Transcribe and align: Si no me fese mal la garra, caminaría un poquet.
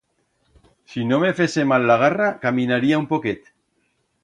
Si 0.93 1.03
no 1.09 1.19
me 1.23 1.29
fese 1.41 1.63
mal 1.73 1.85
la 1.91 1.95
garra, 2.05 2.31
caminaría 2.47 2.97
un 2.97 3.07
poquet. 3.13 3.53